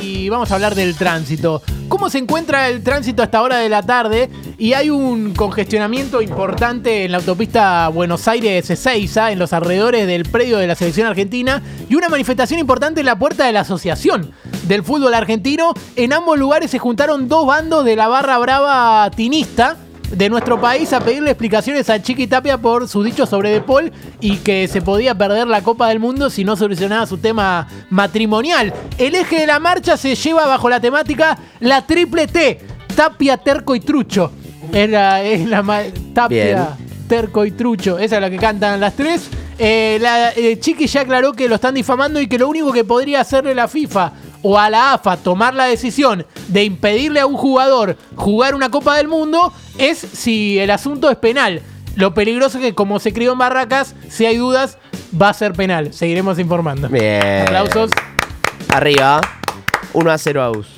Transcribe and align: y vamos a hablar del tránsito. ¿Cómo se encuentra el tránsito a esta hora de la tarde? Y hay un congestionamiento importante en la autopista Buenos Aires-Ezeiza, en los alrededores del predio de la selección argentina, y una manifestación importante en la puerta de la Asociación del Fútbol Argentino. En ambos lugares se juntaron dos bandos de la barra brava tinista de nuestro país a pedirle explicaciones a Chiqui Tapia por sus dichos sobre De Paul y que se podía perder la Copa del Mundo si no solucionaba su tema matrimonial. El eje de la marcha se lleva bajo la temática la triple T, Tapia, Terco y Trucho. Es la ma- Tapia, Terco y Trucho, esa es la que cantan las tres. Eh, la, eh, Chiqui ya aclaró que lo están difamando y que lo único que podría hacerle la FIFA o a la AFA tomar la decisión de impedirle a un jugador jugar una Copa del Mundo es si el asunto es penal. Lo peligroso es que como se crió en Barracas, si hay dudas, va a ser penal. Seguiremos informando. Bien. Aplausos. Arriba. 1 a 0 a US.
y 0.00 0.28
vamos 0.28 0.50
a 0.50 0.54
hablar 0.54 0.74
del 0.74 0.96
tránsito. 0.96 1.62
¿Cómo 1.88 2.10
se 2.10 2.18
encuentra 2.18 2.68
el 2.68 2.82
tránsito 2.82 3.22
a 3.22 3.24
esta 3.24 3.42
hora 3.42 3.58
de 3.58 3.68
la 3.68 3.82
tarde? 3.82 4.28
Y 4.58 4.74
hay 4.74 4.90
un 4.90 5.34
congestionamiento 5.34 6.20
importante 6.20 7.04
en 7.04 7.12
la 7.12 7.18
autopista 7.18 7.88
Buenos 7.88 8.28
Aires-Ezeiza, 8.28 9.32
en 9.32 9.38
los 9.38 9.52
alrededores 9.52 10.06
del 10.06 10.24
predio 10.24 10.58
de 10.58 10.66
la 10.66 10.74
selección 10.74 11.06
argentina, 11.06 11.62
y 11.88 11.94
una 11.94 12.08
manifestación 12.08 12.60
importante 12.60 13.00
en 13.00 13.06
la 13.06 13.18
puerta 13.18 13.46
de 13.46 13.52
la 13.52 13.60
Asociación 13.60 14.32
del 14.64 14.84
Fútbol 14.84 15.14
Argentino. 15.14 15.72
En 15.96 16.12
ambos 16.12 16.38
lugares 16.38 16.70
se 16.70 16.78
juntaron 16.78 17.28
dos 17.28 17.46
bandos 17.46 17.84
de 17.84 17.96
la 17.96 18.08
barra 18.08 18.38
brava 18.38 19.10
tinista 19.10 19.76
de 20.10 20.28
nuestro 20.30 20.60
país 20.60 20.92
a 20.92 21.00
pedirle 21.00 21.30
explicaciones 21.30 21.88
a 21.90 22.00
Chiqui 22.00 22.26
Tapia 22.26 22.58
por 22.58 22.88
sus 22.88 23.04
dichos 23.04 23.28
sobre 23.28 23.50
De 23.50 23.60
Paul 23.60 23.92
y 24.20 24.36
que 24.38 24.66
se 24.68 24.80
podía 24.82 25.14
perder 25.16 25.46
la 25.46 25.62
Copa 25.62 25.88
del 25.88 26.00
Mundo 26.00 26.30
si 26.30 26.44
no 26.44 26.56
solucionaba 26.56 27.06
su 27.06 27.18
tema 27.18 27.68
matrimonial. 27.90 28.72
El 28.96 29.14
eje 29.14 29.40
de 29.40 29.46
la 29.46 29.58
marcha 29.60 29.96
se 29.96 30.14
lleva 30.14 30.46
bajo 30.46 30.68
la 30.70 30.80
temática 30.80 31.38
la 31.60 31.86
triple 31.86 32.26
T, 32.26 32.58
Tapia, 32.96 33.36
Terco 33.36 33.74
y 33.74 33.80
Trucho. 33.80 34.32
Es 34.72 34.90
la 34.90 35.62
ma- 35.62 35.82
Tapia, 36.14 36.76
Terco 37.08 37.44
y 37.44 37.52
Trucho, 37.52 37.98
esa 37.98 38.16
es 38.16 38.20
la 38.22 38.30
que 38.30 38.36
cantan 38.38 38.80
las 38.80 38.94
tres. 38.94 39.28
Eh, 39.58 39.98
la, 40.00 40.30
eh, 40.32 40.58
Chiqui 40.60 40.86
ya 40.86 41.00
aclaró 41.00 41.32
que 41.32 41.48
lo 41.48 41.56
están 41.56 41.74
difamando 41.74 42.20
y 42.20 42.28
que 42.28 42.38
lo 42.38 42.48
único 42.48 42.72
que 42.72 42.84
podría 42.84 43.20
hacerle 43.22 43.54
la 43.54 43.66
FIFA 43.66 44.12
o 44.42 44.58
a 44.58 44.70
la 44.70 44.94
AFA 44.94 45.16
tomar 45.16 45.54
la 45.54 45.64
decisión 45.64 46.26
de 46.48 46.64
impedirle 46.64 47.20
a 47.20 47.26
un 47.26 47.36
jugador 47.36 47.96
jugar 48.14 48.54
una 48.54 48.70
Copa 48.70 48.96
del 48.96 49.08
Mundo 49.08 49.52
es 49.78 49.98
si 49.98 50.58
el 50.58 50.70
asunto 50.70 51.10
es 51.10 51.16
penal. 51.16 51.62
Lo 51.96 52.14
peligroso 52.14 52.58
es 52.58 52.64
que 52.64 52.74
como 52.74 53.00
se 53.00 53.12
crió 53.12 53.32
en 53.32 53.38
Barracas, 53.38 53.94
si 54.08 54.24
hay 54.24 54.36
dudas, 54.36 54.78
va 55.20 55.30
a 55.30 55.34
ser 55.34 55.52
penal. 55.52 55.92
Seguiremos 55.92 56.38
informando. 56.38 56.88
Bien. 56.88 57.42
Aplausos. 57.42 57.90
Arriba. 58.68 59.20
1 59.94 60.10
a 60.10 60.18
0 60.18 60.42
a 60.42 60.50
US. 60.50 60.77